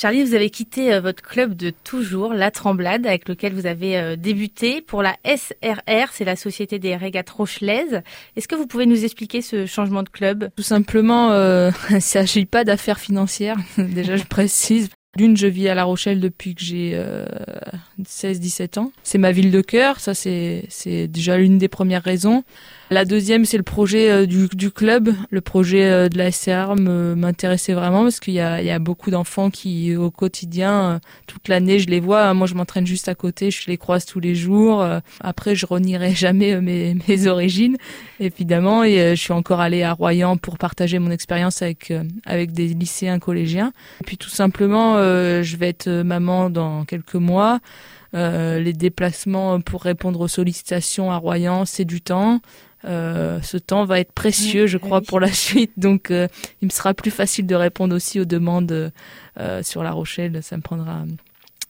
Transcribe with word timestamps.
Charlie, 0.00 0.24
vous 0.24 0.32
avez 0.32 0.48
quitté 0.48 0.94
euh, 0.94 1.02
votre 1.02 1.22
club 1.22 1.54
de 1.54 1.68
toujours, 1.68 2.32
La 2.32 2.50
Tremblade, 2.50 3.06
avec 3.06 3.28
lequel 3.28 3.52
vous 3.52 3.66
avez 3.66 3.98
euh, 3.98 4.16
débuté 4.16 4.80
pour 4.80 5.02
la 5.02 5.14
SRR, 5.26 6.08
c'est 6.12 6.24
la 6.24 6.36
Société 6.36 6.78
des 6.78 6.96
régates 6.96 7.28
rochelaises. 7.28 8.00
Est-ce 8.34 8.48
que 8.48 8.54
vous 8.54 8.66
pouvez 8.66 8.86
nous 8.86 9.04
expliquer 9.04 9.42
ce 9.42 9.66
changement 9.66 10.02
de 10.02 10.08
club? 10.08 10.48
Tout 10.56 10.62
simplement, 10.62 11.32
euh, 11.32 11.70
il 11.90 11.96
ne 11.96 12.00
s'agit 12.00 12.46
pas 12.46 12.64
d'affaires 12.64 12.98
financières, 12.98 13.58
déjà 13.76 14.16
je 14.16 14.24
précise. 14.24 14.88
D'une, 15.18 15.36
je 15.36 15.48
vis 15.48 15.68
à 15.68 15.74
La 15.74 15.84
Rochelle 15.84 16.18
depuis 16.18 16.54
que 16.54 16.62
j'ai 16.62 16.92
euh, 16.94 17.26
16-17 18.04 18.78
ans. 18.78 18.92
C'est 19.02 19.18
ma 19.18 19.32
ville 19.32 19.50
de 19.50 19.60
cœur, 19.60 20.00
ça 20.00 20.14
c'est 20.14 20.68
déjà 21.08 21.36
l'une 21.36 21.58
des 21.58 21.68
premières 21.68 22.02
raisons. 22.02 22.44
La 22.92 23.04
deuxième, 23.04 23.44
c'est 23.44 23.56
le 23.56 23.62
projet 23.62 24.10
euh, 24.10 24.26
du, 24.26 24.70
club. 24.72 25.14
Le 25.30 25.40
projet 25.40 25.84
euh, 25.84 26.08
de 26.08 26.18
la 26.18 26.32
SCR 26.32 26.74
m'intéressait 26.74 27.72
vraiment 27.72 28.02
parce 28.02 28.18
qu'il 28.18 28.34
y 28.34 28.38
y 28.38 28.40
a 28.40 28.78
beaucoup 28.80 29.12
d'enfants 29.12 29.48
qui, 29.48 29.94
au 29.94 30.10
quotidien, 30.10 30.72
euh, 30.72 30.98
toute 31.28 31.46
l'année, 31.46 31.78
je 31.78 31.86
les 31.86 32.00
vois. 32.00 32.34
Moi, 32.34 32.48
je 32.48 32.54
m'entraîne 32.54 32.88
juste 32.88 33.08
à 33.08 33.14
côté, 33.14 33.52
je 33.52 33.68
les 33.68 33.76
croise 33.76 34.06
tous 34.06 34.18
les 34.18 34.34
jours. 34.34 34.84
Après, 35.20 35.54
je 35.54 35.66
renierai 35.66 36.14
jamais 36.16 36.60
mes, 36.60 36.96
mes 37.06 37.26
origines, 37.28 37.76
évidemment. 38.18 38.82
Et 38.82 39.14
je 39.14 39.20
suis 39.20 39.32
encore 39.32 39.60
allée 39.60 39.84
à 39.84 39.92
Royan 39.92 40.36
pour 40.36 40.58
partager 40.58 40.98
mon 40.98 41.12
expérience 41.12 41.62
avec, 41.62 41.92
avec 42.26 42.50
des 42.50 42.66
lycéens 42.66 43.20
collégiens. 43.20 43.72
Et 44.00 44.04
puis, 44.04 44.16
tout 44.16 44.30
simplement, 44.30 44.96
je 44.96 45.56
vais 45.56 45.68
être 45.68 45.88
maman 45.88 46.50
dans 46.50 46.84
quelques 46.84 47.14
mois. 47.14 47.60
Euh, 48.14 48.58
les 48.58 48.72
déplacements 48.72 49.60
pour 49.60 49.82
répondre 49.82 50.20
aux 50.20 50.28
sollicitations 50.28 51.10
à 51.10 51.16
Royan, 51.16 51.64
c'est 51.64 51.84
du 51.84 52.00
temps. 52.00 52.40
Euh, 52.84 53.40
ce 53.42 53.56
temps 53.58 53.84
va 53.84 54.00
être 54.00 54.12
précieux, 54.12 54.66
je 54.66 54.78
crois, 54.78 55.00
pour 55.00 55.20
la 55.20 55.32
suite. 55.32 55.72
Donc, 55.76 56.10
euh, 56.10 56.28
il 56.62 56.66
me 56.66 56.70
sera 56.70 56.94
plus 56.94 57.10
facile 57.10 57.46
de 57.46 57.54
répondre 57.54 57.94
aussi 57.94 58.20
aux 58.20 58.24
demandes 58.24 58.92
euh, 59.38 59.62
sur 59.62 59.82
La 59.82 59.92
Rochelle. 59.92 60.42
Ça 60.42 60.56
me 60.56 60.62
prendra 60.62 61.04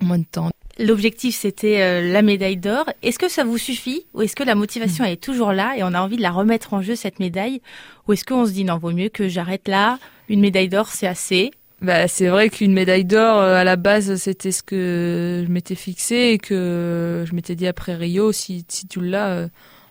moins 0.00 0.18
de 0.18 0.24
temps. 0.24 0.50
L'objectif, 0.78 1.34
c'était 1.34 2.02
la 2.02 2.20
médaille 2.20 2.58
d'or. 2.58 2.84
Est-ce 3.02 3.18
que 3.18 3.30
ça 3.30 3.44
vous 3.44 3.56
suffit 3.56 4.04
ou 4.12 4.20
est-ce 4.20 4.36
que 4.36 4.42
la 4.42 4.54
motivation 4.54 5.04
Mm. 5.04 5.08
est 5.08 5.22
toujours 5.22 5.52
là 5.52 5.74
et 5.74 5.82
on 5.82 5.94
a 5.94 6.00
envie 6.00 6.18
de 6.18 6.22
la 6.22 6.30
remettre 6.30 6.74
en 6.74 6.82
jeu, 6.82 6.96
cette 6.96 7.18
médaille? 7.18 7.62
Ou 8.06 8.12
est-ce 8.12 8.24
qu'on 8.26 8.44
se 8.44 8.50
dit, 8.50 8.64
non, 8.64 8.76
vaut 8.76 8.92
mieux 8.92 9.08
que 9.08 9.26
j'arrête 9.26 9.68
là, 9.68 9.98
une 10.28 10.40
médaille 10.40 10.68
d'or, 10.68 10.88
c'est 10.88 11.06
assez 11.06 11.50
bah, 11.82 12.08
c'est 12.08 12.28
vrai 12.28 12.48
qu'une 12.48 12.72
médaille 12.72 13.04
d'or, 13.04 13.40
à 13.40 13.64
la 13.64 13.76
base, 13.76 14.16
c'était 14.16 14.52
ce 14.52 14.62
que 14.62 15.44
je 15.46 15.52
m'étais 15.52 15.74
fixé 15.74 16.14
et 16.32 16.38
que 16.38 17.24
je 17.26 17.34
m'étais 17.34 17.54
dit 17.54 17.66
après 17.66 17.94
Rio, 17.94 18.32
si, 18.32 18.64
si 18.68 18.86
tu 18.86 19.00
l'as, 19.00 19.48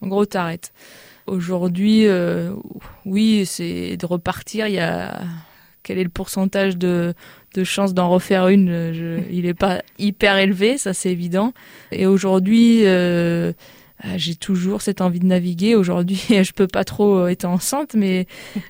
en 0.00 0.08
gros, 0.08 0.26
t'arrêtes. 0.26 0.72
Aujourd'hui, 1.26 2.06
euh, 2.06 2.52
oui, 3.04 3.44
c'est 3.44 3.96
de 3.96 4.06
repartir. 4.06 4.66
Il 4.66 4.74
y 4.74 4.80
a 4.80 5.20
quel 5.82 5.98
est 5.98 6.04
le 6.04 6.08
pourcentage 6.08 6.76
de, 6.76 7.14
de 7.54 7.64
chances 7.64 7.94
d'en 7.94 8.08
refaire 8.08 8.48
une? 8.48 8.92
Je, 8.92 9.20
Il 9.30 9.44
n'est 9.44 9.54
pas 9.54 9.82
hyper 9.98 10.38
élevé, 10.38 10.78
ça 10.78 10.94
c'est 10.94 11.10
évident. 11.10 11.52
Et 11.92 12.06
aujourd'hui, 12.06 12.82
euh, 12.84 13.52
j'ai 14.16 14.34
toujours 14.34 14.82
cette 14.82 15.00
envie 15.00 15.20
de 15.20 15.26
naviguer. 15.26 15.74
Aujourd'hui, 15.74 16.20
je 16.42 16.52
peux 16.52 16.66
pas 16.66 16.84
trop 16.84 17.26
être 17.26 17.44
enceinte, 17.44 17.94
mais 17.94 18.26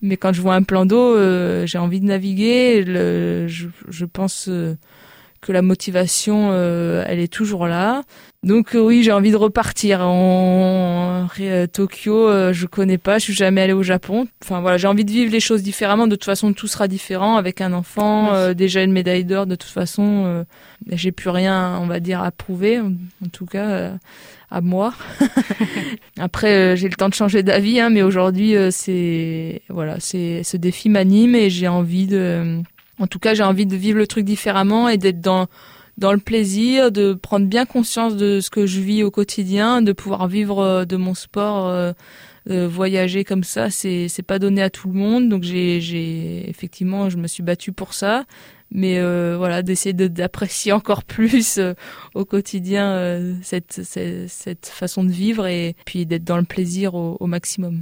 mais 0.00 0.16
quand 0.16 0.32
je 0.32 0.42
vois 0.42 0.54
un 0.54 0.62
plan 0.62 0.86
d'eau, 0.86 1.16
euh, 1.16 1.66
j'ai 1.66 1.78
envie 1.78 2.00
de 2.00 2.06
naviguer. 2.06 2.82
Le, 2.82 3.46
je, 3.48 3.68
je 3.88 4.04
pense 4.04 4.48
euh, 4.48 4.74
que 5.42 5.52
la 5.52 5.60
motivation, 5.60 6.50
euh, 6.52 7.04
elle 7.06 7.18
est 7.18 7.30
toujours 7.30 7.66
là. 7.66 8.02
Donc 8.44 8.74
euh, 8.74 8.80
oui, 8.80 9.02
j'ai 9.02 9.12
envie 9.12 9.32
de 9.32 9.36
repartir. 9.36 10.00
En, 10.00 11.26
en 11.26 11.66
Tokyo, 11.66 12.28
euh, 12.28 12.52
je 12.52 12.66
connais 12.66 12.96
pas, 12.96 13.18
je 13.18 13.24
suis 13.24 13.32
jamais 13.34 13.60
allée 13.60 13.72
au 13.72 13.82
Japon. 13.82 14.28
Enfin 14.42 14.60
voilà, 14.60 14.78
j'ai 14.78 14.86
envie 14.86 15.04
de 15.04 15.10
vivre 15.10 15.32
les 15.32 15.40
choses 15.40 15.62
différemment. 15.62 16.06
De 16.06 16.14
toute 16.14 16.24
façon, 16.24 16.52
tout 16.52 16.68
sera 16.68 16.86
différent 16.86 17.36
avec 17.36 17.60
un 17.60 17.72
enfant, 17.72 18.32
euh, 18.34 18.54
déjà 18.54 18.82
une 18.82 18.92
médaille 18.92 19.24
d'or. 19.24 19.46
De 19.46 19.56
toute 19.56 19.70
façon, 19.70 20.24
euh, 20.26 20.44
j'ai 20.90 21.12
plus 21.12 21.30
rien, 21.30 21.78
on 21.80 21.86
va 21.86 21.98
dire, 21.98 22.22
à 22.22 22.30
prouver. 22.30 22.78
En, 22.78 23.28
tout 23.32 23.46
cas, 23.46 23.68
euh, 23.68 23.92
à 24.52 24.60
moi. 24.60 24.94
Après, 26.18 26.54
euh, 26.54 26.76
j'ai 26.76 26.88
le 26.88 26.94
temps 26.94 27.08
de 27.08 27.14
changer 27.14 27.42
d'avis, 27.42 27.80
hein, 27.80 27.90
mais 27.90 28.02
aujourd'hui, 28.02 28.54
euh, 28.54 28.70
c'est 28.70 29.62
voilà, 29.68 29.96
c'est 29.98 30.42
ce 30.44 30.56
défi 30.56 30.88
m'anime 30.88 31.34
et 31.34 31.50
j'ai 31.50 31.68
envie 31.68 32.06
de, 32.06 32.60
en 32.98 33.06
tout 33.06 33.18
cas, 33.18 33.34
j'ai 33.34 33.42
envie 33.42 33.66
de 33.66 33.76
vivre 33.76 33.98
le 33.98 34.06
truc 34.06 34.24
différemment 34.24 34.88
et 34.88 34.98
d'être 34.98 35.20
dans 35.20 35.48
dans 35.98 36.12
le 36.12 36.18
plaisir, 36.18 36.90
de 36.90 37.14
prendre 37.14 37.46
bien 37.46 37.66
conscience 37.66 38.16
de 38.16 38.40
ce 38.40 38.50
que 38.50 38.66
je 38.66 38.80
vis 38.80 39.02
au 39.02 39.10
quotidien, 39.10 39.82
de 39.82 39.92
pouvoir 39.92 40.26
vivre 40.26 40.58
euh, 40.60 40.84
de 40.84 40.96
mon 40.96 41.14
sport, 41.14 41.68
euh, 41.68 41.92
euh, 42.50 42.66
voyager 42.66 43.24
comme 43.24 43.44
ça, 43.44 43.70
c'est 43.70 44.08
c'est 44.08 44.22
pas 44.22 44.38
donné 44.38 44.62
à 44.62 44.70
tout 44.70 44.88
le 44.88 44.94
monde. 44.94 45.28
Donc 45.28 45.42
j'ai 45.42 45.80
j'ai 45.80 46.48
effectivement, 46.48 47.10
je 47.10 47.18
me 47.18 47.26
suis 47.26 47.42
battue 47.42 47.72
pour 47.72 47.94
ça, 47.94 48.24
mais 48.70 49.00
voilà, 49.36 49.62
d'essayer 49.62 49.92
d'apprécier 49.92 50.72
encore 50.72 51.04
plus 51.04 51.60
au 52.14 52.24
quotidien 52.24 53.36
cette, 53.42 53.82
cette 53.82 54.66
façon 54.66 55.04
de 55.04 55.10
vivre 55.10 55.46
et 55.46 55.76
puis 55.84 56.04
d'être 56.06 56.24
dans 56.24 56.38
le 56.38 56.44
plaisir 56.44 56.94
au 56.94 57.26
maximum. 57.26 57.80